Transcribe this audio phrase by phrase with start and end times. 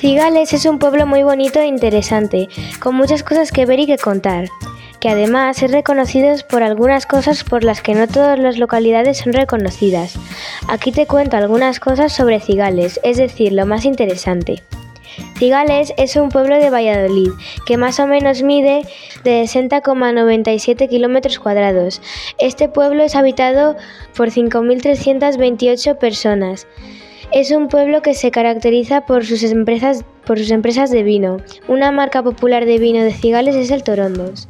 [0.00, 2.48] Cigales es un pueblo muy bonito e interesante,
[2.78, 4.48] con muchas cosas que ver y que contar,
[5.00, 9.32] que además es reconocido por algunas cosas por las que no todas las localidades son
[9.32, 10.14] reconocidas.
[10.68, 14.62] Aquí te cuento algunas cosas sobre Cigales, es decir, lo más interesante.
[15.36, 17.30] Cigales es un pueblo de Valladolid
[17.66, 18.82] que más o menos mide
[19.24, 22.00] de 60,97 kilómetros cuadrados.
[22.38, 23.76] Este pueblo es habitado
[24.16, 26.68] por 5.328 personas.
[27.30, 31.36] Es un pueblo que se caracteriza por sus empresas, por sus empresas de vino.
[31.68, 34.48] Una marca popular de vino de Cigales es el Torondos.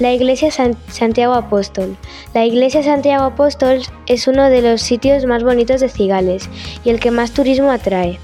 [0.00, 1.94] La iglesia Santiago Apóstol.
[2.32, 6.48] La iglesia Santiago Apóstol es uno de los sitios más bonitos de Cigales
[6.84, 8.18] y el que más turismo atrae.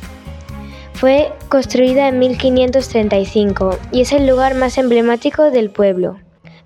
[0.95, 6.19] Fue construida en 1535 y es el lugar más emblemático del pueblo.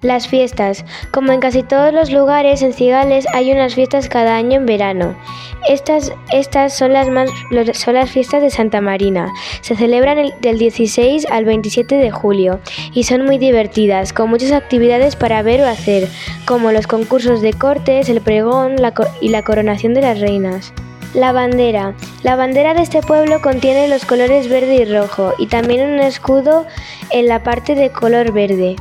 [0.07, 0.85] Las fiestas.
[1.11, 5.17] Como en casi todos los lugares en Cigales hay unas fiestas cada año en verano.
[5.69, 7.29] Estas, estas son, las más,
[7.73, 9.33] son las fiestas de Santa Marina.
[9.63, 12.61] Se celebran del 16 al 27 de julio
[12.93, 16.09] y son muy divertidas, con muchas actividades para ver o hacer,
[16.47, 18.77] como los concursos de cortes, el pregón
[19.21, 20.73] y la coronación de las reinas.
[21.15, 21.95] La bandera.
[22.23, 26.65] La bandera de este pueblo contiene los colores verde y rojo y también un escudo
[27.11, 28.77] en la parte de color verde.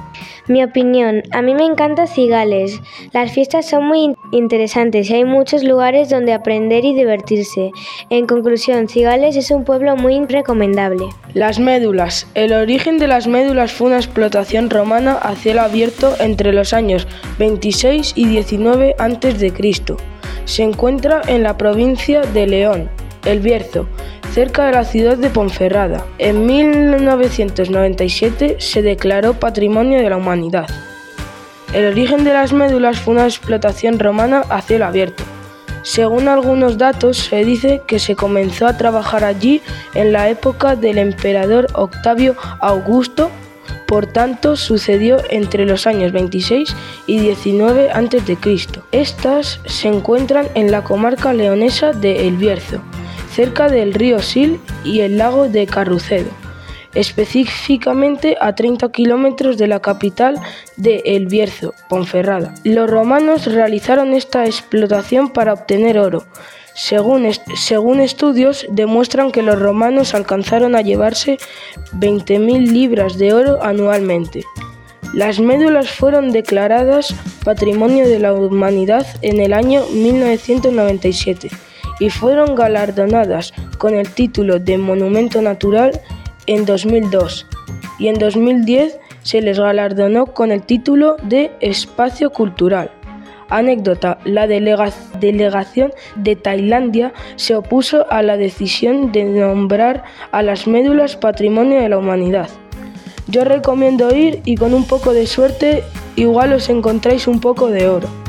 [0.47, 2.79] Mi opinión, a mí me encanta Cigales.
[3.13, 7.71] Las fiestas son muy interesantes y hay muchos lugares donde aprender y divertirse.
[8.11, 11.05] En conclusión, Cigales es un pueblo muy recomendable.
[11.33, 12.27] Las médulas.
[12.35, 17.07] El origen de las médulas fue una explotación romana a cielo abierto entre los años
[17.39, 19.53] 26 y 19 a.C.
[20.45, 22.89] Se encuentra en la provincia de León,
[23.25, 23.87] El Bierzo,
[24.35, 26.05] cerca de la ciudad de Ponferrada.
[26.17, 30.67] En 1997 se declaró Patrimonio de la Humanidad.
[31.71, 35.23] El origen de las médulas fue una explotación romana a cielo abierto.
[35.83, 39.61] Según algunos datos, se dice que se comenzó a trabajar allí
[39.93, 43.31] en la época del emperador Octavio Augusto
[43.87, 48.37] por tanto, sucedió entre los años 26 y 19 a.C.
[48.91, 52.81] Estas se encuentran en la comarca leonesa de El Bierzo,
[53.35, 56.29] cerca del río Sil y el lago de Carrucedo,
[56.93, 60.39] específicamente a 30 kilómetros de la capital
[60.77, 62.55] de El Bierzo, Ponferrada.
[62.63, 66.23] Los romanos realizaron esta explotación para obtener oro,
[66.73, 71.37] según, según, estudios, demuestran que los romanos alcanzaron a llevarse
[71.93, 74.43] 20.000 libras de oro anualmente.
[75.13, 77.13] Las médulas fueron declaradas
[77.43, 81.49] Patrimonio de la Humanidad en el año 1997
[81.99, 85.99] y fueron galardonadas con el título de Monumento Natural
[86.47, 87.47] en 2002
[87.97, 92.91] y en 2010 se les galardonó con el título de Espacio Cultural.
[93.49, 101.15] Anécdota, la delegación de Tailandia se opuso a la decisión de nombrar a las médulas
[101.15, 102.49] Patrimonio de la Humanidad.
[103.27, 105.83] Yo recomiendo ir y con un poco de suerte
[106.15, 108.24] igual os encontráis un poco de oro.